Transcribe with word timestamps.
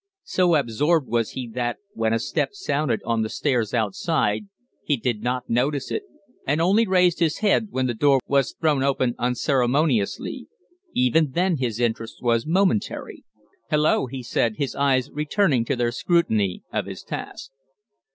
So 0.23 0.55
absorbed 0.55 1.07
was 1.07 1.33
he 1.33 1.47
that, 1.49 1.77
when 1.93 2.11
a 2.11 2.17
step 2.17 2.55
sounded 2.55 3.03
on 3.05 3.21
the 3.21 3.29
stairs 3.29 3.71
outside, 3.71 4.47
he 4.83 4.97
did 4.97 5.21
not 5.21 5.47
notice 5.47 5.91
it, 5.91 6.01
and 6.47 6.59
only 6.59 6.87
raised 6.87 7.19
his 7.19 7.37
head 7.45 7.67
when 7.69 7.85
the 7.85 7.93
door 7.93 8.19
was 8.25 8.53
thrown 8.59 8.81
open 8.81 9.13
unceremoniously. 9.19 10.47
Even 10.95 11.33
then 11.33 11.57
his 11.57 11.79
interest 11.79 12.15
was 12.19 12.47
momentary. 12.47 13.23
"Hullo!" 13.69 14.07
he 14.07 14.23
said, 14.23 14.55
his 14.57 14.73
eyes 14.73 15.11
returning 15.11 15.65
to 15.65 15.75
their 15.75 15.91
scrutiny 15.91 16.63
of 16.73 16.87
his 16.87 17.03
task. 17.03 17.51